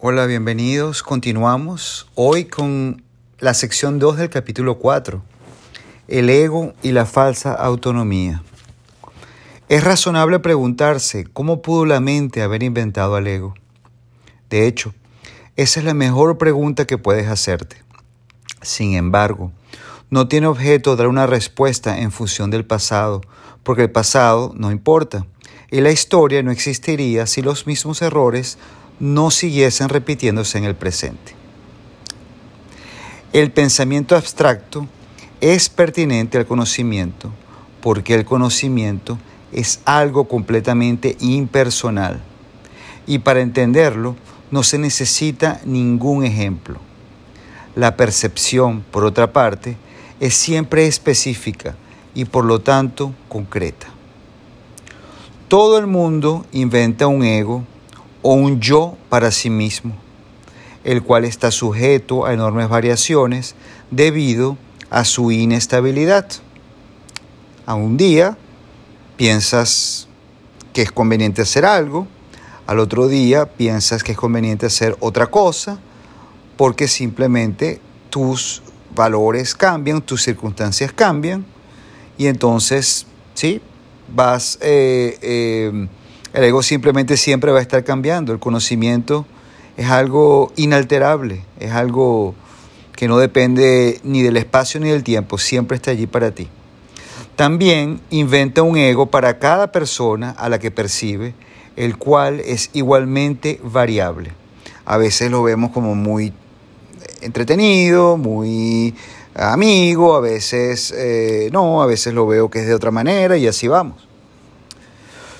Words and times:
Hola, 0.00 0.26
bienvenidos. 0.26 1.02
Continuamos 1.02 2.06
hoy 2.14 2.44
con 2.44 3.02
la 3.40 3.52
sección 3.52 3.98
2 3.98 4.18
del 4.18 4.30
capítulo 4.30 4.78
4, 4.78 5.20
el 6.06 6.30
ego 6.30 6.72
y 6.84 6.92
la 6.92 7.04
falsa 7.04 7.52
autonomía. 7.52 8.44
Es 9.68 9.82
razonable 9.82 10.38
preguntarse 10.38 11.24
cómo 11.24 11.62
pudo 11.62 11.84
la 11.84 11.98
mente 11.98 12.42
haber 12.42 12.62
inventado 12.62 13.16
al 13.16 13.26
ego. 13.26 13.54
De 14.48 14.68
hecho, 14.68 14.94
esa 15.56 15.80
es 15.80 15.84
la 15.84 15.94
mejor 15.94 16.38
pregunta 16.38 16.86
que 16.86 16.96
puedes 16.96 17.26
hacerte. 17.26 17.82
Sin 18.62 18.94
embargo, 18.94 19.50
no 20.10 20.28
tiene 20.28 20.46
objeto 20.46 20.94
dar 20.94 21.08
una 21.08 21.26
respuesta 21.26 21.98
en 21.98 22.12
función 22.12 22.50
del 22.50 22.64
pasado, 22.64 23.20
porque 23.64 23.82
el 23.82 23.90
pasado 23.90 24.52
no 24.54 24.70
importa, 24.70 25.26
y 25.72 25.80
la 25.80 25.90
historia 25.90 26.40
no 26.44 26.52
existiría 26.52 27.26
si 27.26 27.42
los 27.42 27.66
mismos 27.66 28.00
errores 28.00 28.58
no 29.00 29.30
siguiesen 29.30 29.88
repitiéndose 29.88 30.58
en 30.58 30.64
el 30.64 30.74
presente. 30.74 31.34
El 33.32 33.52
pensamiento 33.52 34.16
abstracto 34.16 34.86
es 35.40 35.68
pertinente 35.68 36.38
al 36.38 36.46
conocimiento, 36.46 37.30
porque 37.80 38.14
el 38.14 38.24
conocimiento 38.24 39.18
es 39.52 39.80
algo 39.84 40.28
completamente 40.28 41.16
impersonal, 41.20 42.20
y 43.06 43.18
para 43.20 43.40
entenderlo 43.40 44.16
no 44.50 44.62
se 44.62 44.78
necesita 44.78 45.60
ningún 45.64 46.24
ejemplo. 46.24 46.80
La 47.76 47.96
percepción, 47.96 48.84
por 48.90 49.04
otra 49.04 49.32
parte, 49.32 49.76
es 50.20 50.34
siempre 50.34 50.86
específica 50.86 51.76
y 52.14 52.24
por 52.24 52.44
lo 52.44 52.60
tanto 52.60 53.14
concreta. 53.28 53.86
Todo 55.48 55.78
el 55.78 55.86
mundo 55.86 56.44
inventa 56.52 57.06
un 57.06 57.24
ego 57.24 57.64
o 58.22 58.34
un 58.34 58.60
yo 58.60 58.96
para 59.08 59.30
sí 59.30 59.50
mismo, 59.50 59.94
el 60.84 61.02
cual 61.02 61.24
está 61.24 61.50
sujeto 61.50 62.26
a 62.26 62.32
enormes 62.32 62.68
variaciones 62.68 63.54
debido 63.90 64.56
a 64.90 65.04
su 65.04 65.30
inestabilidad. 65.30 66.26
A 67.66 67.74
un 67.74 67.96
día 67.96 68.36
piensas 69.16 70.08
que 70.72 70.82
es 70.82 70.92
conveniente 70.92 71.42
hacer 71.42 71.64
algo, 71.64 72.06
al 72.66 72.78
otro 72.78 73.08
día 73.08 73.46
piensas 73.46 74.02
que 74.02 74.12
es 74.12 74.18
conveniente 74.18 74.66
hacer 74.66 74.96
otra 75.00 75.26
cosa, 75.28 75.78
porque 76.56 76.88
simplemente 76.88 77.80
tus 78.10 78.62
valores 78.94 79.54
cambian, 79.54 80.02
tus 80.02 80.22
circunstancias 80.22 80.92
cambian, 80.92 81.44
y 82.16 82.26
entonces, 82.26 83.06
sí, 83.34 83.60
vas, 84.12 84.58
eh, 84.60 85.18
eh, 85.22 85.88
el 86.38 86.44
ego 86.44 86.62
simplemente 86.62 87.16
siempre 87.16 87.50
va 87.50 87.58
a 87.58 87.62
estar 87.62 87.82
cambiando, 87.82 88.32
el 88.32 88.38
conocimiento 88.38 89.26
es 89.76 89.90
algo 89.90 90.52
inalterable, 90.54 91.42
es 91.58 91.72
algo 91.72 92.32
que 92.94 93.08
no 93.08 93.18
depende 93.18 94.00
ni 94.04 94.22
del 94.22 94.36
espacio 94.36 94.78
ni 94.78 94.88
del 94.88 95.02
tiempo, 95.02 95.36
siempre 95.38 95.74
está 95.74 95.90
allí 95.90 96.06
para 96.06 96.30
ti. 96.30 96.46
También 97.34 98.00
inventa 98.10 98.62
un 98.62 98.76
ego 98.76 99.06
para 99.06 99.40
cada 99.40 99.72
persona 99.72 100.30
a 100.30 100.48
la 100.48 100.60
que 100.60 100.70
percibe, 100.70 101.34
el 101.74 101.96
cual 101.96 102.38
es 102.38 102.70
igualmente 102.72 103.60
variable. 103.64 104.30
A 104.84 104.96
veces 104.96 105.32
lo 105.32 105.42
vemos 105.42 105.72
como 105.72 105.96
muy 105.96 106.32
entretenido, 107.20 108.16
muy 108.16 108.94
amigo, 109.34 110.14
a 110.14 110.20
veces 110.20 110.94
eh, 110.96 111.50
no, 111.52 111.82
a 111.82 111.86
veces 111.86 112.14
lo 112.14 112.28
veo 112.28 112.48
que 112.48 112.60
es 112.60 112.68
de 112.68 112.74
otra 112.74 112.92
manera 112.92 113.36
y 113.36 113.48
así 113.48 113.66
vamos. 113.66 114.07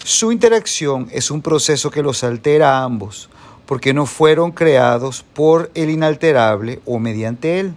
Su 0.08 0.32
interacción 0.32 1.06
es 1.12 1.30
un 1.30 1.42
proceso 1.42 1.90
que 1.90 2.02
los 2.02 2.24
altera 2.24 2.78
a 2.78 2.84
ambos, 2.84 3.28
porque 3.66 3.92
no 3.92 4.06
fueron 4.06 4.52
creados 4.52 5.22
por 5.34 5.70
el 5.74 5.90
inalterable 5.90 6.80
o 6.86 6.98
mediante 6.98 7.60
él. 7.60 7.74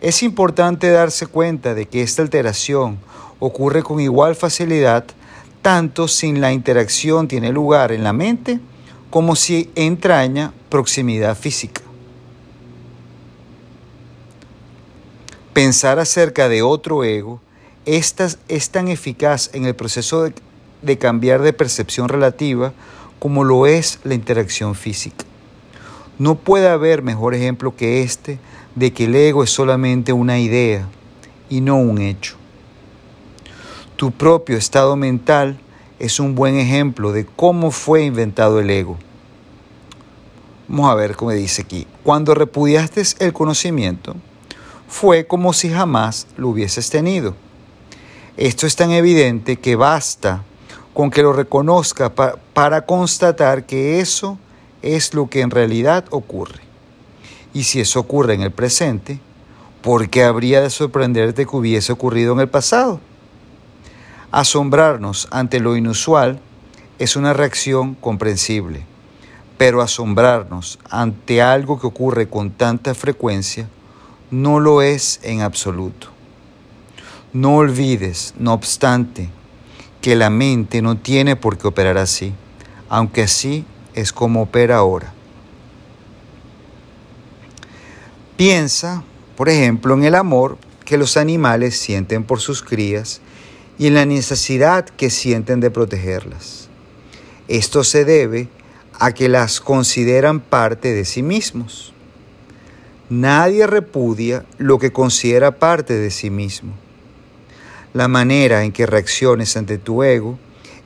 Es 0.00 0.22
importante 0.22 0.88
darse 0.88 1.26
cuenta 1.26 1.74
de 1.74 1.84
que 1.84 2.00
esta 2.00 2.22
alteración 2.22 2.98
ocurre 3.38 3.82
con 3.82 4.00
igual 4.00 4.34
facilidad 4.34 5.04
tanto 5.60 6.08
sin 6.08 6.40
la 6.40 6.54
interacción 6.54 7.28
tiene 7.28 7.52
lugar 7.52 7.92
en 7.92 8.02
la 8.02 8.14
mente 8.14 8.58
como 9.10 9.36
si 9.36 9.70
entraña 9.74 10.54
proximidad 10.70 11.36
física. 11.36 11.82
Pensar 15.52 15.98
acerca 15.98 16.48
de 16.48 16.62
otro 16.62 17.04
ego 17.04 17.42
es 17.84 18.14
tan 18.70 18.88
eficaz 18.88 19.50
en 19.52 19.66
el 19.66 19.76
proceso 19.76 20.22
de, 20.22 20.32
de 20.82 20.98
cambiar 20.98 21.42
de 21.42 21.52
percepción 21.52 22.08
relativa 22.08 22.72
como 23.18 23.44
lo 23.44 23.66
es 23.66 24.00
la 24.04 24.14
interacción 24.14 24.74
física. 24.74 25.24
No 26.18 26.34
puede 26.34 26.68
haber 26.68 27.02
mejor 27.02 27.34
ejemplo 27.34 27.76
que 27.76 28.02
este 28.02 28.38
de 28.74 28.92
que 28.92 29.04
el 29.04 29.14
ego 29.14 29.44
es 29.44 29.50
solamente 29.50 30.12
una 30.12 30.38
idea 30.38 30.86
y 31.48 31.60
no 31.60 31.76
un 31.76 32.00
hecho. 32.00 32.36
Tu 33.96 34.10
propio 34.10 34.56
estado 34.56 34.96
mental 34.96 35.58
es 35.98 36.18
un 36.20 36.34
buen 36.34 36.56
ejemplo 36.56 37.12
de 37.12 37.26
cómo 37.26 37.70
fue 37.70 38.04
inventado 38.04 38.60
el 38.60 38.70
ego. 38.70 38.98
Vamos 40.68 40.90
a 40.90 40.94
ver 40.94 41.16
cómo 41.16 41.32
dice 41.32 41.62
aquí. 41.62 41.86
Cuando 42.04 42.34
repudiaste 42.34 43.02
el 43.18 43.32
conocimiento, 43.32 44.16
fue 44.88 45.26
como 45.26 45.52
si 45.52 45.68
jamás 45.68 46.26
lo 46.36 46.48
hubieses 46.48 46.90
tenido. 46.90 47.34
Esto 48.36 48.66
es 48.66 48.76
tan 48.76 48.92
evidente 48.92 49.56
que 49.56 49.76
basta 49.76 50.44
con 51.00 51.10
que 51.10 51.22
lo 51.22 51.32
reconozca 51.32 52.12
para 52.52 52.84
constatar 52.84 53.64
que 53.64 54.00
eso 54.00 54.36
es 54.82 55.14
lo 55.14 55.30
que 55.30 55.40
en 55.40 55.50
realidad 55.50 56.04
ocurre. 56.10 56.60
Y 57.54 57.62
si 57.62 57.80
eso 57.80 58.00
ocurre 58.00 58.34
en 58.34 58.42
el 58.42 58.50
presente, 58.50 59.18
¿por 59.80 60.10
qué 60.10 60.24
habría 60.24 60.60
de 60.60 60.68
sorprenderte 60.68 61.46
que 61.46 61.56
hubiese 61.56 61.90
ocurrido 61.90 62.34
en 62.34 62.40
el 62.40 62.50
pasado? 62.50 63.00
Asombrarnos 64.30 65.26
ante 65.30 65.58
lo 65.58 65.74
inusual 65.74 66.38
es 66.98 67.16
una 67.16 67.32
reacción 67.32 67.94
comprensible, 67.94 68.84
pero 69.56 69.80
asombrarnos 69.80 70.78
ante 70.90 71.40
algo 71.40 71.80
que 71.80 71.86
ocurre 71.86 72.28
con 72.28 72.50
tanta 72.50 72.92
frecuencia 72.92 73.70
no 74.30 74.60
lo 74.60 74.82
es 74.82 75.18
en 75.22 75.40
absoluto. 75.40 76.08
No 77.32 77.56
olvides, 77.56 78.34
no 78.36 78.52
obstante, 78.52 79.30
que 80.00 80.16
la 80.16 80.30
mente 80.30 80.82
no 80.82 80.96
tiene 80.96 81.36
por 81.36 81.58
qué 81.58 81.68
operar 81.68 81.98
así, 81.98 82.32
aunque 82.88 83.22
así 83.22 83.64
es 83.94 84.12
como 84.12 84.42
opera 84.42 84.76
ahora. 84.76 85.12
Piensa, 88.36 89.04
por 89.36 89.48
ejemplo, 89.48 89.94
en 89.94 90.04
el 90.04 90.14
amor 90.14 90.56
que 90.84 90.96
los 90.96 91.16
animales 91.16 91.78
sienten 91.78 92.24
por 92.24 92.40
sus 92.40 92.62
crías 92.62 93.20
y 93.78 93.86
en 93.86 93.94
la 93.94 94.06
necesidad 94.06 94.86
que 94.86 95.10
sienten 95.10 95.60
de 95.60 95.70
protegerlas. 95.70 96.68
Esto 97.48 97.84
se 97.84 98.04
debe 98.04 98.48
a 98.98 99.12
que 99.12 99.28
las 99.28 99.60
consideran 99.60 100.40
parte 100.40 100.92
de 100.92 101.04
sí 101.04 101.22
mismos. 101.22 101.92
Nadie 103.08 103.66
repudia 103.66 104.44
lo 104.58 104.78
que 104.78 104.92
considera 104.92 105.58
parte 105.58 105.94
de 105.94 106.10
sí 106.10 106.30
mismo. 106.30 106.74
La 107.92 108.06
manera 108.06 108.64
en 108.64 108.72
que 108.72 108.86
reacciones 108.86 109.56
ante 109.56 109.76
tu 109.76 110.02
ego 110.04 110.38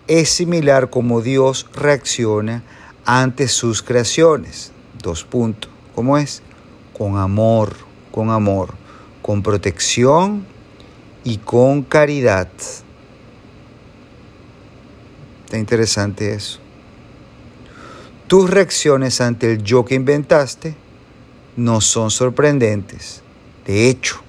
es 0.07 0.31
similar 0.31 0.89
como 0.89 1.21
Dios 1.21 1.67
reacciona 1.75 2.63
ante 3.05 3.49
sus 3.49 3.83
creaciones. 3.83 4.73
Dos 5.03 5.25
puntos. 5.25 5.71
¿Cómo 5.95 6.17
es? 6.17 6.43
Con 6.97 7.19
amor, 7.19 7.75
con 8.11 8.31
amor, 8.31 8.75
con 9.21 9.43
protección 9.43 10.47
y 11.25 11.39
con 11.39 11.83
caridad. 11.83 12.49
Está 15.45 15.59
interesante 15.59 16.33
eso. 16.33 16.59
Tus 18.27 18.49
reacciones 18.49 19.21
ante 19.21 19.53
el 19.53 19.63
yo 19.63 19.85
que 19.85 19.95
inventaste 19.95 20.75
no 21.57 21.83
son 21.83 22.11
sorprendentes. 22.11 23.23
De 23.67 23.89
hecho, 23.89 24.24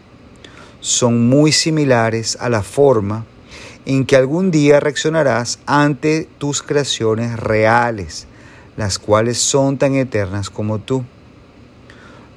son 0.86 1.28
muy 1.28 1.52
similares 1.52 2.38
a 2.40 2.48
la 2.48 2.62
forma 2.62 3.26
en 3.88 4.06
que 4.06 4.16
algún 4.16 4.52
día 4.52 4.80
reaccionarás 4.80 5.58
ante 5.66 6.30
tus 6.38 6.62
creaciones 6.62 7.40
reales, 7.40 8.28
las 8.78 9.00
cuales 9.00 9.40
son 9.40 9.80
tan 9.80 9.96
eternas 9.96 10.52
como 10.52 10.78
tú. 10.78 11.04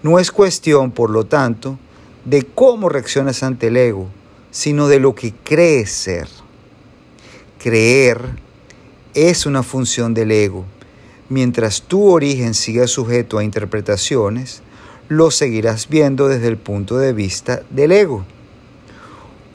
No 0.03 0.19
es 0.19 0.33
cuestión, 0.33 0.93
por 0.93 1.11
lo 1.11 1.27
tanto, 1.27 1.79
de 2.25 2.43
cómo 2.43 2.89
reaccionas 2.89 3.43
ante 3.43 3.67
el 3.67 3.77
ego, 3.77 4.09
sino 4.51 4.89
de 4.89 4.99
lo 4.99 5.15
que 5.15 5.35
crees 5.45 5.93
ser. 5.93 6.27
Creer 7.63 8.31
es 9.13 9.45
una 9.45 9.63
función 9.63 10.15
del 10.15 10.31
ego. 10.31 10.65
Mientras 11.29 11.83
tu 11.83 12.09
origen 12.09 12.55
siga 12.55 12.87
sujeto 12.87 13.37
a 13.37 13.45
interpretaciones, 13.45 14.63
lo 15.09 15.31
seguirás 15.31 15.91
viendo 15.91 16.29
desde 16.29 16.49
el 16.49 16.57
punto 16.57 16.97
de 16.97 17.13
vista 17.13 17.61
del 17.69 17.93
ego. 17.93 18.25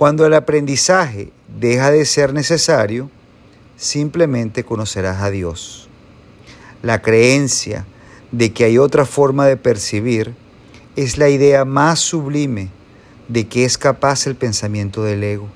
Cuando 0.03 0.25
el 0.25 0.33
aprendizaje 0.33 1.31
deja 1.47 1.89
de 1.89 2.03
ser 2.03 2.33
necesario, 2.33 3.09
simplemente 3.77 4.65
conocerás 4.65 5.21
a 5.21 5.29
Dios. 5.29 5.87
La 6.81 7.01
creencia 7.01 7.85
de 8.33 8.51
que 8.51 8.65
hay 8.65 8.77
otra 8.77 9.05
forma 9.05 9.47
de 9.47 9.55
percibir 9.55 10.35
es 10.97 11.17
la 11.17 11.29
idea 11.29 11.63
más 11.63 12.01
sublime 12.01 12.67
de 13.29 13.47
que 13.47 13.63
es 13.63 13.77
capaz 13.77 14.27
el 14.27 14.35
pensamiento 14.35 15.03
del 15.03 15.23
ego. 15.23 15.47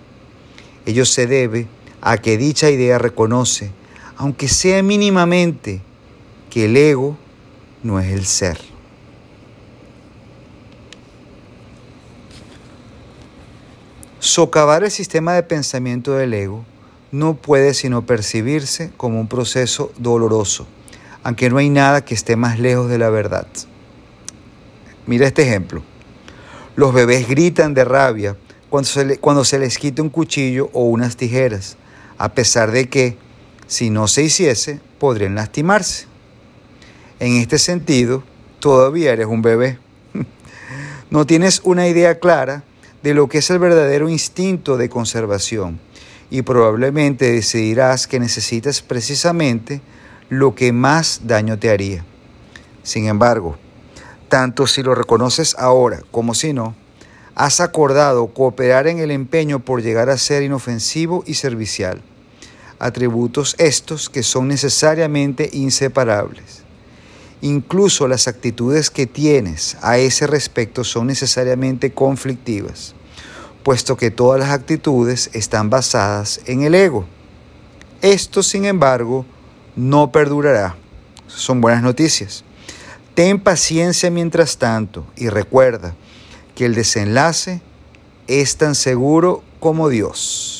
Ello 0.85 1.03
se 1.03 1.27
debe 1.27 1.67
a 1.99 2.17
que 2.17 2.37
dicha 2.37 2.69
idea 2.69 2.97
reconoce, 2.97 3.71
aunque 4.15 4.47
sea 4.47 4.81
mínimamente, 4.81 5.81
que 6.49 6.67
el 6.67 6.77
ego 6.77 7.17
no 7.83 7.99
es 7.99 8.13
el 8.13 8.25
ser. 8.25 8.76
Socavar 14.37 14.83
el 14.83 14.91
sistema 14.91 15.33
de 15.33 15.41
pensamiento 15.41 16.13
del 16.13 16.31
ego 16.31 16.63
no 17.11 17.33
puede 17.33 17.73
sino 17.73 18.05
percibirse 18.05 18.91
como 18.95 19.19
un 19.19 19.27
proceso 19.27 19.91
doloroso, 19.97 20.67
aunque 21.23 21.49
no 21.49 21.57
hay 21.57 21.71
nada 21.71 22.05
que 22.05 22.13
esté 22.13 22.35
más 22.35 22.59
lejos 22.59 22.87
de 22.87 22.99
la 22.99 23.09
verdad. 23.09 23.47
Mira 25.07 25.25
este 25.25 25.41
ejemplo. 25.41 25.81
Los 26.75 26.93
bebés 26.93 27.27
gritan 27.27 27.73
de 27.73 27.83
rabia 27.83 28.37
cuando 28.69 29.43
se, 29.43 29.57
les 29.57 29.79
quita 29.79 30.03
un 30.03 30.09
cuchillo 30.09 30.69
o 30.71 30.83
unas 30.83 31.17
tijeras, 31.17 31.75
a 32.19 32.33
pesar 32.33 32.69
de 32.69 32.89
que, 32.89 33.17
si 33.65 33.89
no 33.89 34.07
se 34.07 34.21
hiciese, 34.21 34.79
podrían 34.99 35.33
lastimarse. 35.33 36.05
En 37.19 37.37
este 37.37 37.57
sentido, 37.57 38.21
todavía 38.59 39.13
eres 39.13 39.25
un 39.25 39.41
bebé. 39.41 39.79
No 41.09 41.25
tienes 41.25 41.61
una 41.63 41.87
idea 41.87 42.19
clara 42.19 42.63
de 43.03 43.13
lo 43.13 43.27
que 43.27 43.39
es 43.39 43.49
el 43.49 43.59
verdadero 43.59 44.09
instinto 44.09 44.77
de 44.77 44.89
conservación 44.89 45.79
y 46.29 46.41
probablemente 46.41 47.31
decidirás 47.31 48.07
que 48.07 48.19
necesitas 48.19 48.81
precisamente 48.81 49.81
lo 50.29 50.55
que 50.55 50.73
más 50.73 51.21
daño 51.23 51.57
te 51.57 51.69
haría. 51.69 52.03
Sin 52.83 53.07
embargo, 53.07 53.57
tanto 54.29 54.67
si 54.67 54.83
lo 54.83 54.93
reconoces 54.95 55.55
ahora 55.57 56.01
como 56.11 56.33
si 56.33 56.53
no, 56.53 56.75
has 57.35 57.59
acordado 57.61 58.27
cooperar 58.27 58.87
en 58.87 58.99
el 58.99 59.11
empeño 59.11 59.59
por 59.59 59.81
llegar 59.81 60.09
a 60.09 60.17
ser 60.17 60.43
inofensivo 60.43 61.23
y 61.27 61.35
servicial. 61.35 62.01
Atributos 62.79 63.55
estos 63.57 64.09
que 64.09 64.23
son 64.23 64.47
necesariamente 64.47 65.49
inseparables. 65.53 66.66
Incluso 67.41 68.07
las 68.07 68.27
actitudes 68.27 68.89
que 68.89 69.05
tienes 69.05 69.77
a 69.81 69.97
ese 69.97 70.25
respecto 70.25 70.83
son 70.83 71.07
necesariamente 71.07 71.93
conflictivas, 71.93 72.95
puesto 73.63 73.95
que 73.95 74.09
todas 74.09 74.39
las 74.39 74.49
actitudes 74.49 75.29
están 75.33 75.69
basadas 75.69 76.41
en 76.45 76.63
el 76.63 76.73
ego. 76.73 77.05
Esto, 78.01 78.41
sin 78.41 78.65
embargo, 78.65 79.25
no 79.75 80.11
perdurará. 80.11 80.75
Son 81.27 81.61
buenas 81.61 81.83
noticias. 81.83 82.43
Ten 83.13 83.39
paciencia 83.39 84.09
mientras 84.09 84.57
tanto 84.57 85.05
y 85.15 85.29
recuerda 85.29 85.95
que 86.55 86.65
el 86.65 86.75
desenlace 86.75 87.61
es 88.27 88.57
tan 88.57 88.75
seguro 88.75 89.43
como 89.59 89.89
Dios. 89.89 90.56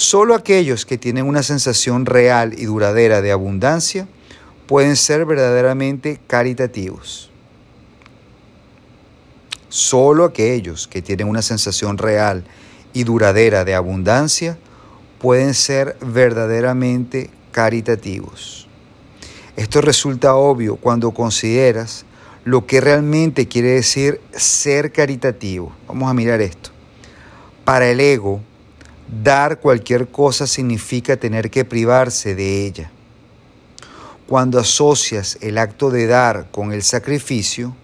Solo 0.00 0.34
aquellos 0.34 0.86
que 0.86 0.96
tienen 0.96 1.26
una 1.26 1.42
sensación 1.42 2.06
real 2.06 2.54
y 2.56 2.64
duradera 2.64 3.20
de 3.20 3.32
abundancia 3.32 4.08
pueden 4.66 4.96
ser 4.96 5.26
verdaderamente 5.26 6.18
caritativos. 6.26 7.30
Solo 9.68 10.24
aquellos 10.24 10.88
que 10.88 11.02
tienen 11.02 11.28
una 11.28 11.42
sensación 11.42 11.98
real 11.98 12.44
y 12.94 13.04
duradera 13.04 13.66
de 13.66 13.74
abundancia 13.74 14.56
pueden 15.18 15.52
ser 15.52 15.98
verdaderamente 16.00 17.28
caritativos. 17.52 18.68
Esto 19.54 19.82
resulta 19.82 20.34
obvio 20.34 20.76
cuando 20.76 21.10
consideras 21.10 22.06
lo 22.44 22.64
que 22.64 22.80
realmente 22.80 23.48
quiere 23.48 23.72
decir 23.72 24.22
ser 24.32 24.92
caritativo. 24.92 25.72
Vamos 25.86 26.10
a 26.10 26.14
mirar 26.14 26.40
esto. 26.40 26.70
Para 27.66 27.90
el 27.90 28.00
ego, 28.00 28.40
dar 29.10 29.58
cualquier 29.58 30.08
cosa 30.08 30.46
significa 30.46 31.16
tener 31.16 31.50
que 31.50 31.64
privarse 31.64 32.34
de 32.34 32.66
ella. 32.66 32.90
Cuando 34.28 34.60
asocias 34.60 35.38
el 35.40 35.58
acto 35.58 35.90
de 35.90 36.06
dar 36.06 36.50
con 36.52 36.72
el 36.72 36.82
sacrificio, 36.82 37.74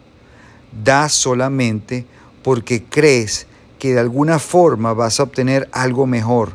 das 0.85 1.13
solamente 1.13 2.07
porque 2.43 2.85
crees 2.85 3.47
que 3.79 3.95
de 3.95 4.01
alguna 4.01 4.39
forma 4.39 4.93
vas 4.93 5.19
a 5.19 5.25
obtener 5.25 5.69
algo 5.73 6.07
mejor 6.07 6.53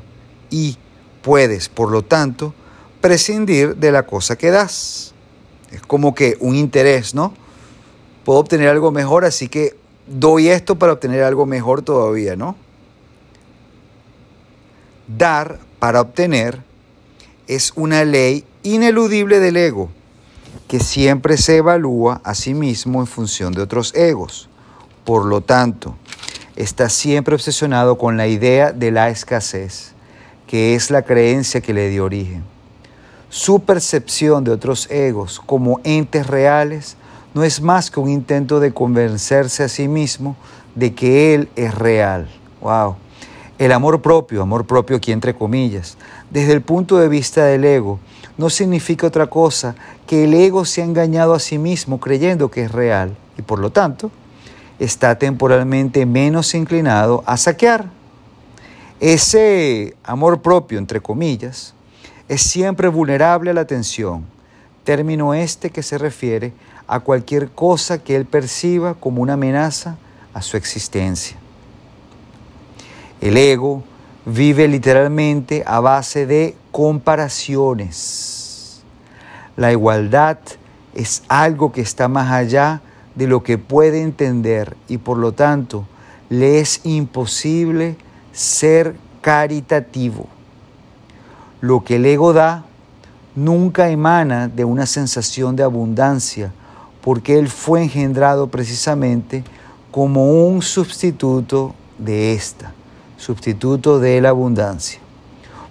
y 0.49 0.77
puedes, 1.21 1.67
por 1.67 1.91
lo 1.91 2.03
tanto, 2.03 2.53
prescindir 3.01 3.75
de 3.75 3.91
la 3.91 4.05
cosa 4.05 4.37
que 4.37 4.51
das. 4.51 5.13
Es 5.71 5.81
como 5.81 6.15
que 6.15 6.37
un 6.39 6.55
interés, 6.55 7.13
¿no? 7.13 7.33
Puedo 8.23 8.39
obtener 8.39 8.69
algo 8.69 8.91
mejor, 8.91 9.25
así 9.25 9.49
que 9.49 9.75
doy 10.07 10.47
esto 10.47 10.77
para 10.77 10.93
obtener 10.93 11.23
algo 11.23 11.45
mejor 11.45 11.81
todavía, 11.81 12.35
¿no? 12.35 12.55
Dar 15.17 15.59
para 15.79 16.01
obtener 16.01 16.61
es 17.47 17.73
una 17.75 18.05
ley 18.05 18.45
ineludible 18.63 19.39
del 19.39 19.57
ego, 19.57 19.89
que 20.67 20.79
siempre 20.79 21.37
se 21.37 21.57
evalúa 21.57 22.21
a 22.23 22.33
sí 22.33 22.53
mismo 22.53 23.01
en 23.01 23.07
función 23.07 23.51
de 23.51 23.61
otros 23.61 23.93
egos. 23.95 24.47
Por 25.03 25.25
lo 25.25 25.41
tanto, 25.41 25.95
está 26.55 26.87
siempre 26.87 27.35
obsesionado 27.35 27.97
con 27.97 28.15
la 28.15 28.27
idea 28.27 28.71
de 28.71 28.91
la 28.91 29.09
escasez, 29.09 29.93
que 30.47 30.75
es 30.75 30.91
la 30.91 31.01
creencia 31.01 31.59
que 31.61 31.73
le 31.73 31.89
dio 31.89 32.05
origen. 32.05 32.43
Su 33.29 33.61
percepción 33.61 34.43
de 34.43 34.51
otros 34.51 34.89
egos 34.91 35.41
como 35.45 35.81
entes 35.83 36.27
reales 36.27 36.95
no 37.33 37.43
es 37.43 37.61
más 37.61 37.91
que 37.91 37.99
un 37.99 38.09
intento 38.09 38.59
de 38.59 38.73
convencerse 38.73 39.63
a 39.63 39.69
sí 39.69 39.87
mismo 39.87 40.35
de 40.75 40.93
que 40.93 41.33
Él 41.33 41.49
es 41.55 41.75
real. 41.75 42.29
¡Wow! 42.61 42.95
El 43.61 43.73
amor 43.73 44.01
propio, 44.01 44.41
amor 44.41 44.65
propio 44.65 44.97
aquí 44.97 45.11
entre 45.11 45.35
comillas, 45.35 45.95
desde 46.31 46.51
el 46.51 46.63
punto 46.63 46.97
de 46.97 47.07
vista 47.07 47.45
del 47.45 47.63
ego, 47.63 47.99
no 48.35 48.49
significa 48.49 49.05
otra 49.05 49.27
cosa 49.27 49.75
que 50.07 50.23
el 50.23 50.33
ego 50.33 50.65
se 50.65 50.81
ha 50.81 50.85
engañado 50.85 51.35
a 51.35 51.39
sí 51.39 51.59
mismo 51.59 51.99
creyendo 51.99 52.49
que 52.49 52.63
es 52.63 52.71
real 52.71 53.15
y 53.37 53.43
por 53.43 53.59
lo 53.59 53.69
tanto 53.71 54.09
está 54.79 55.19
temporalmente 55.19 56.07
menos 56.07 56.55
inclinado 56.55 57.23
a 57.27 57.37
saquear. 57.37 57.85
Ese 58.99 59.95
amor 60.03 60.41
propio, 60.41 60.79
entre 60.79 60.99
comillas, 60.99 61.75
es 62.27 62.41
siempre 62.41 62.87
vulnerable 62.87 63.51
a 63.51 63.53
la 63.53 63.65
tensión, 63.65 64.25
término 64.83 65.35
este 65.35 65.69
que 65.69 65.83
se 65.83 65.99
refiere 65.99 66.51
a 66.87 66.99
cualquier 66.99 67.51
cosa 67.51 67.99
que 67.99 68.15
él 68.15 68.25
perciba 68.25 68.95
como 68.95 69.21
una 69.21 69.33
amenaza 69.33 69.97
a 70.33 70.41
su 70.41 70.57
existencia. 70.57 71.40
El 73.21 73.37
ego 73.37 73.83
vive 74.25 74.67
literalmente 74.67 75.63
a 75.65 75.79
base 75.79 76.25
de 76.25 76.55
comparaciones. 76.71 78.81
La 79.55 79.71
igualdad 79.71 80.37
es 80.93 81.23
algo 81.27 81.71
que 81.71 81.81
está 81.81 82.07
más 82.07 82.31
allá 82.31 82.81
de 83.15 83.27
lo 83.27 83.43
que 83.43 83.57
puede 83.57 84.01
entender 84.01 84.75
y 84.87 84.97
por 84.97 85.17
lo 85.17 85.33
tanto 85.33 85.85
le 86.29 86.59
es 86.59 86.81
imposible 86.83 87.95
ser 88.31 88.95
caritativo. 89.21 90.27
Lo 91.59 91.83
que 91.83 91.97
el 91.97 92.05
ego 92.05 92.33
da 92.33 92.65
nunca 93.35 93.89
emana 93.89 94.47
de 94.47 94.65
una 94.65 94.85
sensación 94.85 95.55
de 95.55 95.63
abundancia, 95.63 96.51
porque 97.01 97.37
él 97.37 97.49
fue 97.49 97.83
engendrado 97.83 98.47
precisamente 98.47 99.43
como 99.91 100.47
un 100.47 100.61
sustituto 100.61 101.75
de 101.97 102.33
esta, 102.33 102.73
sustituto 103.21 103.99
de 103.99 104.19
la 104.19 104.29
abundancia. 104.29 104.99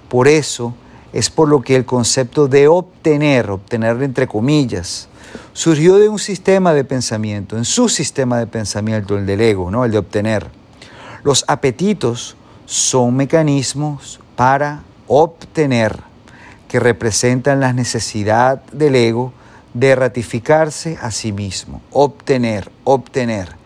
Por 0.08 0.28
eso 0.28 0.72
es 1.12 1.28
por 1.30 1.48
lo 1.48 1.60
que 1.62 1.74
el 1.74 1.84
concepto 1.84 2.46
de 2.46 2.68
obtener, 2.68 3.50
obtener 3.50 4.02
entre 4.02 4.28
comillas, 4.28 5.08
surgió 5.52 5.96
de 5.98 6.08
un 6.08 6.18
sistema 6.18 6.72
de 6.72 6.84
pensamiento, 6.84 7.56
en 7.56 7.64
su 7.64 7.88
sistema 7.88 8.38
de 8.38 8.46
pensamiento, 8.46 9.18
el 9.18 9.26
del 9.26 9.40
ego, 9.40 9.70
¿no? 9.70 9.84
el 9.84 9.90
de 9.90 9.98
obtener. 9.98 10.46
Los 11.24 11.44
apetitos 11.48 12.36
son 12.66 13.16
mecanismos 13.16 14.20
para 14.36 14.82
obtener, 15.08 15.98
que 16.68 16.78
representan 16.78 17.58
la 17.58 17.72
necesidad 17.72 18.62
del 18.72 18.94
ego 18.94 19.32
de 19.74 19.96
ratificarse 19.96 20.98
a 21.02 21.10
sí 21.10 21.32
mismo, 21.32 21.82
obtener, 21.90 22.70
obtener. 22.84 23.59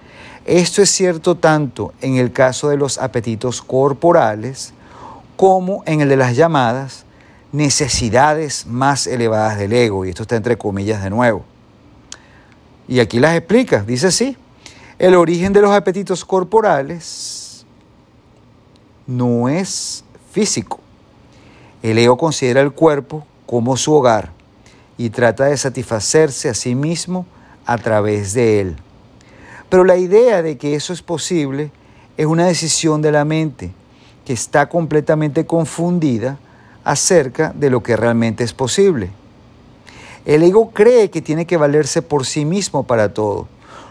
Esto 0.45 0.83
es 0.83 0.91
cierto 0.91 1.37
tanto 1.37 1.95
en 2.03 2.17
el 2.17 2.33
caso 2.33 2.69
de 2.69 2.77
los 2.77 2.99
apetitos 2.99 3.63
corporales 3.63 4.75
como 5.37 5.83
en 5.87 6.03
el 6.03 6.09
de 6.11 6.17
las 6.17 6.37
llamadas 6.37 7.05
necesidades 7.51 8.67
más 8.67 9.07
elevadas 9.07 9.59
del 9.59 9.73
ego, 9.73 10.05
y 10.05 10.11
esto 10.11 10.23
está 10.23 10.37
entre 10.37 10.59
comillas 10.59 11.03
de 11.03 11.11
nuevo. 11.11 11.45
Y 12.89 13.01
aquí 13.01 13.21
las 13.21 13.37
explica, 13.37 13.83
dice 13.83 14.09
así, 14.09 14.37
el 14.99 15.15
origen 15.15 15.53
de 15.53 15.63
los 15.63 15.71
apetitos 15.71 16.25
corporales 16.25 17.65
no 19.07 19.49
es 19.49 20.05
físico, 20.33 20.81
el 21.83 21.97
ego 21.97 22.19
considera 22.19 22.61
el 22.61 22.73
cuerpo 22.73 23.25
como 23.47 23.77
su 23.77 23.95
hogar 23.95 24.33
y 24.99 25.11
trata 25.11 25.45
de 25.45 25.57
satisfacerse 25.57 26.49
a 26.49 26.55
sí 26.55 26.75
mismo 26.75 27.25
a 27.65 27.79
través 27.79 28.35
de 28.35 28.61
él. 28.61 28.77
Pero 29.75 29.83
la 29.83 29.97
idea 29.97 30.41
de 30.41 30.57
que 30.57 30.77
eso 30.77 30.93
es 30.93 31.03
posible 31.03 31.73
es 32.17 32.27
una 32.27 32.47
decisión 32.47 33.03
de 33.03 33.11
la 33.11 33.25
mente 33.25 33.73
que 34.25 34.33
está 34.33 34.69
completamente 34.69 35.47
confundida 35.47 36.39
acerca 36.85 37.53
de 37.53 37.71
lo 37.71 37.83
que 37.83 37.97
realmente 37.97 38.45
es 38.45 38.53
posible. 38.53 39.11
El 40.27 40.45
ego 40.45 40.71
cree 40.71 41.11
que 41.11 41.23
tiene 41.23 41.45
que 41.45 41.57
valerse 41.57 42.03
por 42.03 42.25
sí 42.25 42.45
mismo 42.45 42.85
para 42.85 43.13
todo, 43.13 43.49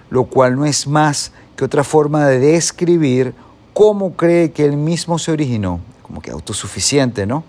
lo 0.09 0.23
cual 0.23 0.55
no 0.55 0.65
es 0.65 0.87
más 0.87 1.33
que 1.57 1.65
otra 1.65 1.83
forma 1.83 2.29
de 2.29 2.39
describir 2.39 3.33
cómo 3.73 4.13
cree 4.13 4.53
que 4.53 4.63
él 4.63 4.77
mismo 4.77 5.19
se 5.19 5.33
originó, 5.33 5.81
como 6.01 6.21
que 6.21 6.31
autosuficiente, 6.31 7.25
¿no? 7.25 7.43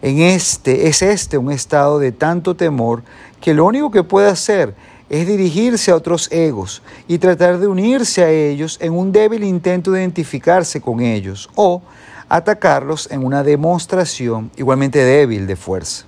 En 0.00 0.20
este 0.20 0.86
es 0.86 1.02
este 1.02 1.38
un 1.38 1.50
estado 1.50 1.98
de 1.98 2.12
tanto 2.12 2.54
temor 2.54 3.02
que 3.40 3.52
lo 3.52 3.64
único 3.64 3.90
que 3.90 4.04
puede 4.04 4.28
hacer 4.30 4.76
es 5.10 5.26
dirigirse 5.26 5.90
a 5.90 5.96
otros 5.96 6.30
egos 6.30 6.82
y 7.06 7.18
tratar 7.18 7.58
de 7.58 7.66
unirse 7.66 8.22
a 8.22 8.30
ellos 8.30 8.76
en 8.80 8.92
un 8.92 9.10
débil 9.10 9.42
intento 9.42 9.92
de 9.92 10.00
identificarse 10.00 10.80
con 10.80 11.00
ellos 11.00 11.48
o 11.54 11.82
atacarlos 12.28 13.10
en 13.10 13.24
una 13.24 13.42
demostración 13.42 14.50
igualmente 14.56 15.02
débil 15.02 15.46
de 15.46 15.56
fuerza. 15.56 16.04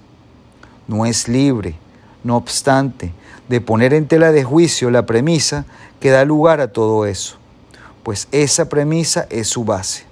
No 0.86 1.06
es 1.06 1.28
libre, 1.28 1.76
no 2.24 2.36
obstante, 2.36 3.12
de 3.48 3.60
poner 3.60 3.94
en 3.94 4.06
tela 4.06 4.32
de 4.32 4.44
juicio 4.44 4.90
la 4.90 5.06
premisa 5.06 5.64
que 5.98 6.10
da 6.10 6.24
lugar 6.24 6.60
a 6.60 6.68
todo 6.68 7.06
eso, 7.06 7.36
pues 8.02 8.28
esa 8.32 8.68
premisa 8.68 9.26
es 9.30 9.48
su 9.48 9.64
base. 9.64 10.04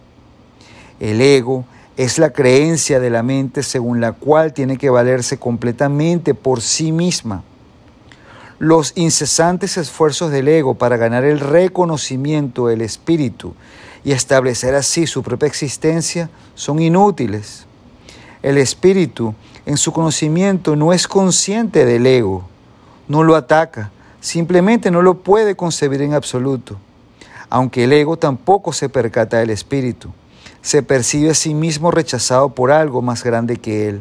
El 0.98 1.20
ego 1.20 1.64
es 1.96 2.18
la 2.18 2.30
creencia 2.30 3.00
de 3.00 3.10
la 3.10 3.22
mente 3.22 3.62
según 3.62 4.00
la 4.00 4.12
cual 4.12 4.54
tiene 4.54 4.78
que 4.78 4.88
valerse 4.88 5.38
completamente 5.38 6.32
por 6.32 6.62
sí 6.62 6.90
misma 6.90 7.42
los 8.58 8.92
incesantes 8.96 9.76
esfuerzos 9.76 10.32
del 10.32 10.48
ego 10.48 10.74
para 10.74 10.96
ganar 10.96 11.24
el 11.24 11.38
reconocimiento 11.38 12.66
del 12.66 12.80
espíritu 12.80 13.54
y 14.04 14.12
establecer 14.12 14.74
así 14.74 15.06
su 15.06 15.22
propia 15.22 15.46
existencia 15.46 16.28
son 16.54 16.80
inútiles. 16.80 17.66
El 18.42 18.58
espíritu 18.58 19.34
en 19.64 19.76
su 19.76 19.92
conocimiento 19.92 20.76
no 20.76 20.92
es 20.92 21.06
consciente 21.06 21.84
del 21.84 22.06
ego, 22.06 22.48
no 23.06 23.22
lo 23.22 23.36
ataca, 23.36 23.90
simplemente 24.20 24.90
no 24.90 25.02
lo 25.02 25.18
puede 25.18 25.54
concebir 25.54 26.02
en 26.02 26.14
absoluto. 26.14 26.76
Aunque 27.50 27.84
el 27.84 27.92
ego 27.92 28.16
tampoco 28.16 28.72
se 28.72 28.88
percata 28.88 29.38
del 29.38 29.50
espíritu, 29.50 30.10
se 30.62 30.82
percibe 30.82 31.30
a 31.30 31.34
sí 31.34 31.54
mismo 31.54 31.90
rechazado 31.90 32.50
por 32.50 32.72
algo 32.72 33.02
más 33.02 33.22
grande 33.22 33.56
que 33.56 33.88
él. 33.88 34.00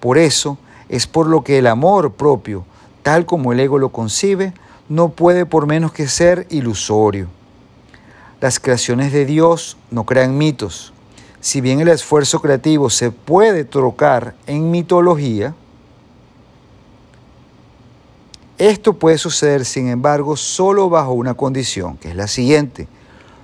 Por 0.00 0.18
eso 0.18 0.58
es 0.88 1.06
por 1.06 1.26
lo 1.26 1.44
que 1.44 1.58
el 1.58 1.66
amor 1.66 2.12
propio, 2.12 2.64
tal 3.04 3.26
como 3.26 3.52
el 3.52 3.60
ego 3.60 3.78
lo 3.78 3.90
concibe, 3.90 4.54
no 4.88 5.10
puede 5.10 5.46
por 5.46 5.66
menos 5.66 5.92
que 5.92 6.08
ser 6.08 6.46
ilusorio. 6.50 7.28
Las 8.40 8.58
creaciones 8.58 9.12
de 9.12 9.26
Dios 9.26 9.76
no 9.90 10.04
crean 10.04 10.36
mitos. 10.36 10.92
Si 11.40 11.60
bien 11.60 11.80
el 11.80 11.88
esfuerzo 11.88 12.40
creativo 12.40 12.88
se 12.88 13.10
puede 13.10 13.64
trocar 13.64 14.34
en 14.46 14.70
mitología, 14.70 15.54
esto 18.56 18.94
puede 18.94 19.18
suceder, 19.18 19.66
sin 19.66 19.88
embargo, 19.88 20.36
solo 20.36 20.88
bajo 20.88 21.12
una 21.12 21.34
condición, 21.34 21.98
que 21.98 22.08
es 22.08 22.16
la 22.16 22.26
siguiente. 22.26 22.88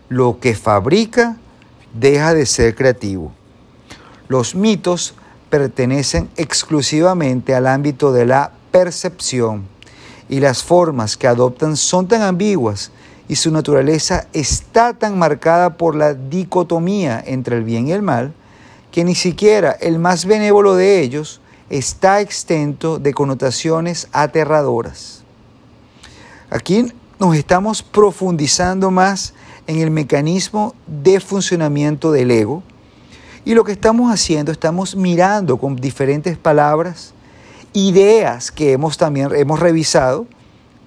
Lo 0.09 0.41
que 0.41 0.55
fabrica 0.55 1.37
deja 1.93 2.33
de 2.33 2.47
ser 2.47 2.75
creativo. 2.75 3.33
Los 4.29 4.55
mitos 4.55 5.15
pertenecen 5.51 6.31
exclusivamente 6.37 7.55
al 7.55 7.67
ámbito 7.67 8.13
de 8.13 8.25
la 8.25 8.53
percepción 8.71 9.67
y 10.29 10.41
las 10.41 10.63
formas 10.63 11.17
que 11.17 11.27
adoptan 11.27 11.77
son 11.77 12.07
tan 12.09 12.23
ambiguas 12.23 12.93
y 13.29 13.37
su 13.37 13.51
naturaleza 13.51 14.27
está 14.33 14.95
tan 14.95 15.19
marcada 15.19 15.77
por 15.77 15.95
la 15.95 16.15
dicotomía 16.15 17.23
entre 17.25 17.57
el 17.57 17.65
bien 17.65 17.89
y 17.89 17.93
el 17.93 18.03
mal 18.03 18.33
que 18.91 19.05
ni 19.05 19.15
siquiera 19.15 19.73
el 19.73 19.99
más 19.99 20.25
benévolo 20.25 20.75
de 20.75 21.01
ellos 21.01 21.41
está 21.69 22.21
exento 22.21 22.99
de 22.99 23.15
connotaciones 23.15 24.09
aterradoras. 24.13 25.23
Aquí 26.51 26.93
nos 27.19 27.37
estamos 27.37 27.83
profundizando 27.83 28.91
más 28.91 29.35
en 29.67 29.79
el 29.79 29.91
mecanismo 29.91 30.75
de 30.87 31.21
funcionamiento 31.21 32.11
del 32.11 32.33
ego 32.33 32.63
y 33.45 33.55
lo 33.55 33.63
que 33.65 33.73
estamos 33.73 34.13
haciendo, 34.13 34.51
estamos 34.51 34.97
mirando 34.97 35.57
con 35.59 35.77
diferentes 35.77 36.37
palabras 36.37 37.15
ideas 37.73 38.51
que 38.51 38.73
hemos 38.73 38.99
también 38.99 39.31
hemos 39.35 39.61
revisado 39.61 40.27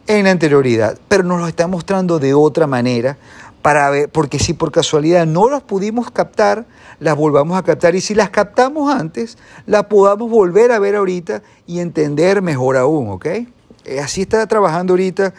en 0.07 0.25
la 0.25 0.31
anterioridad, 0.31 0.97
pero 1.07 1.23
nos 1.23 1.39
lo 1.39 1.47
está 1.47 1.67
mostrando 1.67 2.19
de 2.19 2.33
otra 2.33 2.67
manera 2.67 3.17
para 3.61 3.89
ver, 3.89 4.09
porque 4.09 4.39
si 4.39 4.53
por 4.53 4.71
casualidad 4.71 5.25
no 5.25 5.49
las 5.49 5.63
pudimos 5.63 6.11
captar, 6.11 6.65
las 6.99 7.15
volvamos 7.15 7.57
a 7.57 7.63
captar 7.63 7.95
y 7.95 8.01
si 8.01 8.13
las 8.13 8.29
captamos 8.29 8.93
antes, 8.93 9.37
las 9.65 9.85
podamos 9.85 10.29
volver 10.29 10.71
a 10.73 10.79
ver 10.79 10.95
ahorita 10.95 11.41
y 11.65 11.79
entender 11.79 12.41
mejor 12.41 12.75
aún, 12.75 13.09
¿ok? 13.09 13.25
Eh, 13.25 13.99
así 14.01 14.23
está 14.23 14.45
trabajando 14.47 14.93
ahorita 14.93 15.33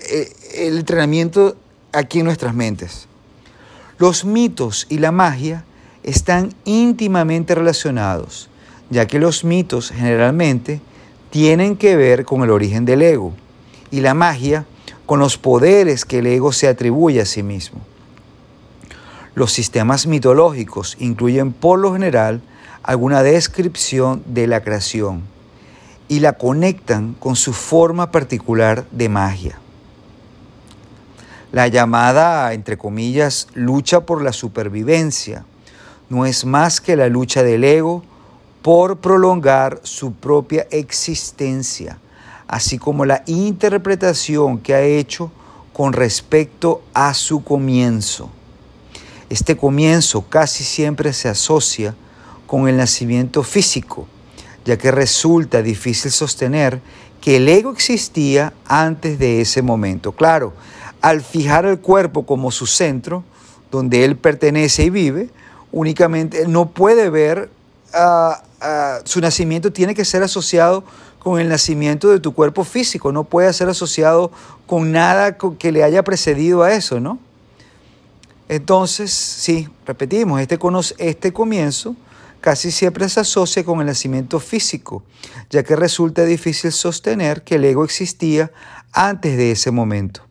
eh, 0.00 0.32
el 0.54 0.78
entrenamiento 0.78 1.56
aquí 1.92 2.18
en 2.18 2.24
nuestras 2.24 2.54
mentes. 2.54 3.06
Los 3.98 4.24
mitos 4.24 4.86
y 4.88 4.98
la 4.98 5.12
magia 5.12 5.64
están 6.02 6.52
íntimamente 6.64 7.54
relacionados 7.54 8.49
ya 8.90 9.06
que 9.06 9.18
los 9.18 9.44
mitos 9.44 9.90
generalmente 9.90 10.80
tienen 11.30 11.76
que 11.76 11.96
ver 11.96 12.24
con 12.24 12.42
el 12.42 12.50
origen 12.50 12.84
del 12.84 13.02
ego 13.02 13.32
y 13.90 14.00
la 14.00 14.14
magia 14.14 14.66
con 15.06 15.20
los 15.20 15.38
poderes 15.38 16.04
que 16.04 16.18
el 16.18 16.26
ego 16.26 16.52
se 16.52 16.68
atribuye 16.68 17.20
a 17.20 17.26
sí 17.26 17.42
mismo. 17.42 17.80
Los 19.34 19.52
sistemas 19.52 20.06
mitológicos 20.06 20.96
incluyen 20.98 21.52
por 21.52 21.78
lo 21.78 21.92
general 21.92 22.42
alguna 22.82 23.22
descripción 23.22 24.22
de 24.26 24.46
la 24.46 24.62
creación 24.62 25.22
y 26.08 26.20
la 26.20 26.32
conectan 26.32 27.14
con 27.14 27.36
su 27.36 27.52
forma 27.52 28.10
particular 28.10 28.84
de 28.90 29.08
magia. 29.08 29.58
La 31.52 31.68
llamada, 31.68 32.52
entre 32.52 32.76
comillas, 32.76 33.48
lucha 33.54 34.00
por 34.00 34.22
la 34.22 34.32
supervivencia 34.32 35.44
no 36.08 36.26
es 36.26 36.44
más 36.44 36.80
que 36.80 36.96
la 36.96 37.08
lucha 37.08 37.42
del 37.42 37.62
ego 37.62 38.04
por 38.62 38.98
prolongar 38.98 39.80
su 39.84 40.12
propia 40.12 40.66
existencia, 40.70 41.98
así 42.46 42.78
como 42.78 43.04
la 43.04 43.22
interpretación 43.26 44.58
que 44.58 44.74
ha 44.74 44.82
hecho 44.82 45.30
con 45.72 45.92
respecto 45.92 46.82
a 46.92 47.14
su 47.14 47.42
comienzo. 47.42 48.30
Este 49.30 49.56
comienzo 49.56 50.22
casi 50.28 50.64
siempre 50.64 51.12
se 51.12 51.28
asocia 51.28 51.94
con 52.46 52.68
el 52.68 52.76
nacimiento 52.76 53.42
físico, 53.42 54.06
ya 54.64 54.76
que 54.76 54.90
resulta 54.90 55.62
difícil 55.62 56.10
sostener 56.10 56.80
que 57.20 57.36
el 57.36 57.48
ego 57.48 57.70
existía 57.70 58.52
antes 58.66 59.18
de 59.18 59.40
ese 59.40 59.62
momento. 59.62 60.12
Claro, 60.12 60.52
al 61.00 61.20
fijar 61.22 61.64
el 61.64 61.78
cuerpo 61.78 62.26
como 62.26 62.50
su 62.50 62.66
centro, 62.66 63.22
donde 63.70 64.04
él 64.04 64.16
pertenece 64.16 64.84
y 64.84 64.90
vive, 64.90 65.30
únicamente 65.70 66.46
no 66.48 66.70
puede 66.70 67.08
ver 67.08 67.50
su 69.04 69.20
nacimiento 69.20 69.72
tiene 69.72 69.94
que 69.94 70.04
ser 70.04 70.22
asociado 70.22 70.84
con 71.18 71.40
el 71.40 71.48
nacimiento 71.48 72.08
de 72.08 72.20
tu 72.20 72.34
cuerpo 72.34 72.64
físico, 72.64 73.12
no 73.12 73.24
puede 73.24 73.52
ser 73.52 73.68
asociado 73.68 74.30
con 74.66 74.92
nada 74.92 75.36
que 75.36 75.72
le 75.72 75.84
haya 75.84 76.02
precedido 76.02 76.62
a 76.62 76.72
eso, 76.72 77.00
¿no? 77.00 77.18
Entonces, 78.48 79.12
sí, 79.12 79.68
repetimos, 79.86 80.40
este, 80.40 80.58
este 80.98 81.32
comienzo 81.32 81.94
casi 82.40 82.70
siempre 82.70 83.08
se 83.08 83.20
asocia 83.20 83.64
con 83.64 83.80
el 83.80 83.86
nacimiento 83.86 84.40
físico, 84.40 85.04
ya 85.50 85.62
que 85.62 85.76
resulta 85.76 86.24
difícil 86.24 86.72
sostener 86.72 87.44
que 87.44 87.56
el 87.56 87.64
ego 87.64 87.84
existía 87.84 88.50
antes 88.92 89.36
de 89.36 89.52
ese 89.52 89.70
momento. 89.70 90.22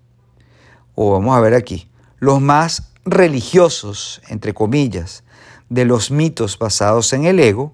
O 0.96 1.12
vamos 1.12 1.38
a 1.38 1.40
ver 1.40 1.54
aquí, 1.54 1.88
los 2.18 2.42
más 2.42 2.92
religiosos, 3.06 4.22
entre 4.28 4.54
comillas, 4.54 5.24
de 5.70 5.86
los 5.86 6.12
mitos 6.12 6.58
basados 6.58 7.14
en 7.14 7.26
el 7.26 7.40
ego, 7.40 7.74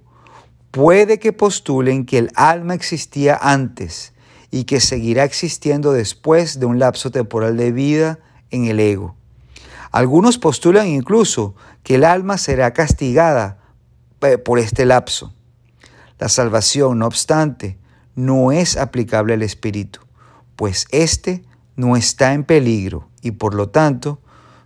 puede 0.76 1.20
que 1.20 1.32
postulen 1.32 2.06
que 2.06 2.18
el 2.18 2.32
alma 2.36 2.74
existía 2.74 3.40
antes 3.42 4.12
y 4.52 4.66
que 4.66 4.82
seguirá 4.82 5.24
existiendo 5.24 5.94
después 5.94 6.60
de 6.60 6.66
un 6.66 6.80
lapso 6.80 7.12
temporal 7.12 7.56
de 7.56 7.72
vida 7.72 8.20
en 8.52 8.66
el 8.66 8.82
ego. 8.82 9.16
Algunos 9.94 10.38
postulan 10.38 10.88
incluso 10.88 11.56
que 11.82 11.96
el 11.96 12.04
alma 12.04 12.38
será 12.38 12.74
castigada 12.74 13.60
por 14.44 14.60
este 14.60 14.86
lapso. 14.86 15.34
La 16.20 16.28
salvación, 16.28 17.00
no 17.00 17.08
obstante, 17.08 17.78
no 18.14 18.52
es 18.52 18.76
aplicable 18.76 19.36
al 19.36 19.44
espíritu, 19.44 20.02
pues 20.58 20.88
éste 20.92 21.46
no 21.78 21.96
está 21.96 22.34
en 22.34 22.44
peligro 22.44 23.08
y 23.22 23.32
por 23.32 23.54
lo 23.54 23.70
tanto 23.70 24.20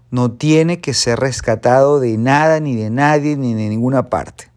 no 0.09 0.31
tiene 0.31 0.81
que 0.81 0.95
ser 0.95 1.19
rescatado 1.19 1.99
de 1.99 2.17
nada, 2.17 2.59
ni 2.59 2.75
de 2.75 2.89
nadie, 2.89 3.37
ni 3.37 3.53
de 3.53 3.69
ninguna 3.69 4.09
parte. 4.09 4.48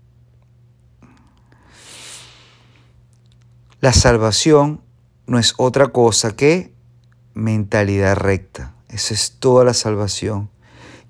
La 3.82 3.92
salvación 3.92 4.80
no 5.26 5.40
es 5.40 5.54
otra 5.56 5.88
cosa 5.88 6.36
que 6.36 6.72
mentalidad 7.34 8.14
recta. 8.14 8.76
Esa 8.88 9.12
es 9.12 9.38
toda 9.40 9.64
la 9.64 9.74
salvación. 9.74 10.50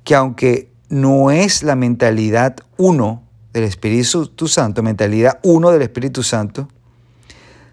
Que 0.05 0.15
aunque 0.15 0.73
no 0.89 1.31
es 1.31 1.63
la 1.63 1.77
mentalidad 1.77 2.57
uno 2.79 3.25
del 3.53 3.65
Espíritu 3.65 4.49
Santo, 4.49 4.83
mentalidad 4.83 5.39
uno 5.43 5.71
del 5.71 5.83
Espíritu 5.83 6.23
Santo, 6.23 6.67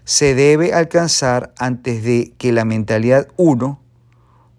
se 0.04 0.34
debe 0.34 0.74
alcanzar 0.74 1.54
antes 1.56 2.04
de 2.04 2.34
que 2.36 2.52
la 2.52 2.66
mentalidad 2.66 3.26
uno 3.38 3.80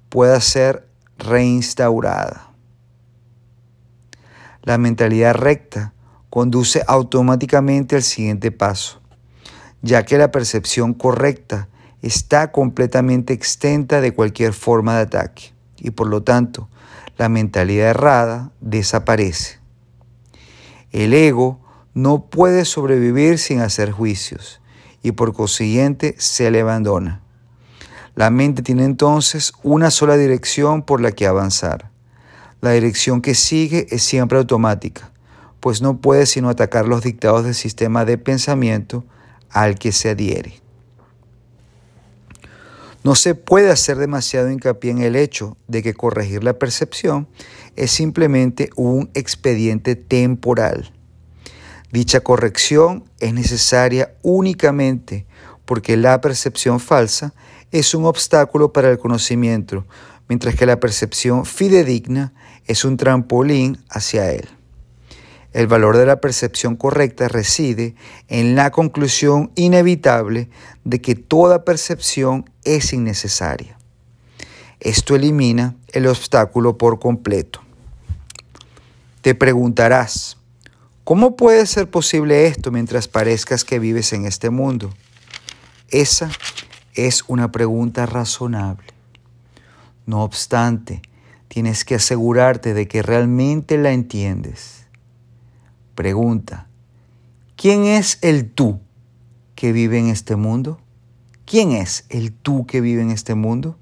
pueda 0.10 0.41
ser 0.41 0.88
reinstaurada. 1.19 2.50
La 4.63 4.79
mentalidad 4.79 5.36
recta 5.36 5.93
conduce 6.31 6.83
automáticamente 6.88 7.95
al 7.95 8.01
siguiente 8.01 8.51
paso, 8.51 9.00
ya 9.81 10.03
que 10.05 10.17
la 10.17 10.31
percepción 10.31 10.93
correcta 10.93 11.67
está 12.01 12.51
completamente 12.51 13.33
extenta 13.33 14.01
de 14.01 14.13
cualquier 14.13 14.53
forma 14.53 14.95
de 14.95 15.01
ataque 15.01 15.53
y 15.77 15.91
por 15.91 16.07
lo 16.07 16.23
tanto 16.23 16.69
la 17.17 17.29
mentalidad 17.29 17.89
errada 17.89 18.51
desaparece. 18.61 19.59
El 20.91 21.13
ego 21.13 21.59
no 21.93 22.25
puede 22.25 22.65
sobrevivir 22.65 23.38
sin 23.38 23.59
hacer 23.59 23.91
juicios 23.91 24.61
y 25.03 25.13
por 25.13 25.33
consiguiente 25.33 26.15
se 26.17 26.51
le 26.51 26.61
abandona. 26.61 27.21
La 28.15 28.29
mente 28.29 28.61
tiene 28.61 28.85
entonces 28.85 29.53
una 29.63 29.89
sola 29.89 30.17
dirección 30.17 30.83
por 30.83 31.01
la 31.01 31.11
que 31.11 31.27
avanzar. 31.27 31.89
La 32.59 32.71
dirección 32.71 33.21
que 33.21 33.35
sigue 33.35 33.88
es 33.89 34.03
siempre 34.03 34.38
automática, 34.38 35.11
pues 35.59 35.81
no 35.81 35.97
puede 35.97 36.25
sino 36.25 36.50
atacar 36.50 36.88
los 36.88 37.03
dictados 37.03 37.45
del 37.45 37.55
sistema 37.55 38.05
de 38.05 38.17
pensamiento 38.17 39.05
al 39.51 39.77
que 39.77 39.91
se 39.91 40.10
adhiere. 40.10 40.62
No 43.03 43.15
se 43.15 43.34
puede 43.34 43.72
hacer 43.72 43.98
demasiado 43.98 44.51
hincapié 44.51 44.91
en 44.91 45.01
el 45.01 45.15
hecho 45.15 45.58
de 45.67 45.81
que 45.81 45.96
corregir 45.96 46.43
la 46.43 46.60
percepción 46.60 47.27
es 47.75 47.91
simplemente 47.91 48.70
un 48.75 49.10
expediente 49.15 49.96
temporal. 49.96 50.93
Dicha 51.91 52.22
corrección 52.22 53.03
es 53.20 53.34
necesaria 53.34 54.13
únicamente 54.22 55.25
porque 55.65 55.98
la 55.98 56.22
percepción 56.22 56.79
falsa 56.79 57.34
es 57.72 57.96
un 57.96 58.05
obstáculo 58.05 58.72
para 58.72 58.91
el 58.91 59.00
conocimiento, 59.00 59.86
mientras 60.27 60.55
que 60.55 60.65
la 60.65 60.79
percepción 60.79 61.46
fidedigna 61.46 62.34
es 62.65 62.86
un 62.86 62.98
trampolín 62.98 63.84
hacia 63.89 64.31
él. 64.31 64.48
El 65.53 65.67
valor 65.67 65.98
de 65.98 66.05
la 66.05 66.22
percepción 66.22 66.77
correcta 66.77 67.27
reside 67.27 67.96
en 68.29 68.55
la 68.55 68.72
conclusión 68.72 69.51
inevitable 69.55 70.50
de 70.86 71.01
que 71.01 71.15
toda 71.15 71.65
percepción 71.65 72.50
es 72.63 72.93
innecesaria. 72.93 73.77
Esto 74.79 75.15
elimina 75.15 75.75
el 75.89 76.08
obstáculo 76.08 76.77
por 76.77 77.00
completo. 77.00 77.62
Te 79.22 79.36
preguntarás, 79.36 80.38
¿cómo 81.03 81.36
puede 81.36 81.65
ser 81.67 81.89
posible 81.89 82.48
esto 82.48 82.72
mientras 82.72 83.08
parezcas 83.08 83.65
que 83.65 83.77
vives 83.77 84.13
en 84.13 84.25
este 84.25 84.50
mundo? 84.50 84.91
Esa 85.89 86.31
es 86.96 87.24
una 87.27 87.51
pregunta 87.51 88.05
razonable. 88.05 88.88
No 90.05 90.24
obstante, 90.24 91.01
tienes 91.50 91.86
que 91.86 91.96
asegurarte 91.96 92.74
de 92.74 92.88
que 92.88 93.03
realmente 93.03 93.77
la 93.77 93.91
entiendes. 93.91 94.80
Pregunta, 96.01 96.67
¿quién 97.55 97.84
es 97.86 98.17
el 98.24 98.50
tú 98.50 98.79
que 99.53 99.72
vive 99.72 100.00
en 100.00 100.08
este 100.08 100.36
mundo? 100.36 100.79
¿Quién 101.46 101.74
es 101.74 102.05
el 102.10 102.34
tú 102.34 102.65
que 102.65 102.81
vive 102.81 103.04
en 103.04 103.12
este 103.12 103.36
mundo? 103.36 103.78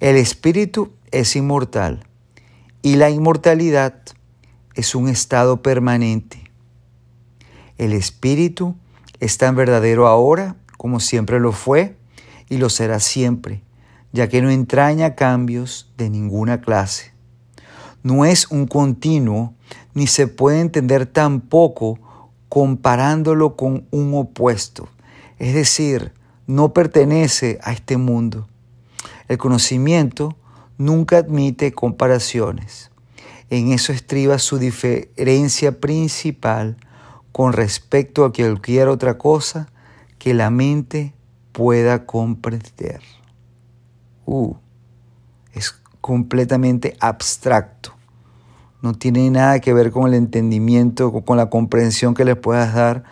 El 0.00 0.16
espíritu 0.16 0.90
es 1.12 1.36
inmortal 1.36 2.08
y 2.82 2.96
la 2.96 3.08
inmortalidad 3.08 4.02
es 4.74 4.96
un 4.96 5.08
estado 5.08 5.62
permanente. 5.62 6.50
El 7.78 7.92
espíritu 7.92 8.74
es 9.20 9.38
tan 9.38 9.54
verdadero 9.54 10.08
ahora 10.08 10.56
como 10.76 10.98
siempre 10.98 11.38
lo 11.38 11.52
fue 11.52 11.96
y 12.48 12.56
lo 12.56 12.68
será 12.68 12.98
siempre, 12.98 13.62
ya 14.12 14.28
que 14.28 14.42
no 14.42 14.50
entraña 14.50 15.14
cambios 15.14 15.92
de 15.96 16.10
ninguna 16.10 16.60
clase. 16.60 17.12
No 18.02 18.24
es 18.24 18.50
un 18.50 18.66
continuo 18.66 19.54
ni 19.94 20.08
se 20.08 20.26
puede 20.26 20.60
entender 20.60 21.06
tampoco 21.06 21.98
comparándolo 22.48 23.56
con 23.56 23.86
un 23.90 24.14
opuesto. 24.14 24.88
Es 25.38 25.54
decir, 25.54 26.12
no 26.46 26.72
pertenece 26.72 27.58
a 27.62 27.72
este 27.72 27.96
mundo. 27.96 28.48
El 29.28 29.38
conocimiento 29.38 30.36
nunca 30.76 31.18
admite 31.18 31.72
comparaciones. 31.72 32.90
En 33.50 33.72
eso 33.72 33.92
estriba 33.92 34.38
su 34.38 34.58
diferencia 34.58 35.80
principal 35.80 36.76
con 37.32 37.52
respecto 37.52 38.24
a 38.24 38.32
cualquier 38.32 38.88
otra 38.88 39.16
cosa 39.18 39.68
que 40.18 40.34
la 40.34 40.50
mente 40.50 41.14
pueda 41.52 42.06
comprender. 42.06 43.00
Uh, 44.26 44.54
es 45.52 45.72
completamente 46.00 46.96
abstracto 47.00 47.93
no 48.84 48.92
tiene 48.92 49.30
nada 49.30 49.60
que 49.60 49.72
ver 49.72 49.90
con 49.90 50.06
el 50.06 50.12
entendimiento, 50.12 51.10
con 51.10 51.38
la 51.38 51.48
comprensión 51.48 52.12
que 52.12 52.26
le 52.26 52.36
puedas 52.36 52.74
dar 52.74 53.02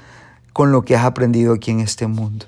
con 0.53 0.71
lo 0.71 0.83
que 0.83 0.95
has 0.95 1.07
aprendido 1.07 1.55
aquí 1.55 1.71
en 1.71 1.81
este 1.81 2.07
mundo. 2.07 2.45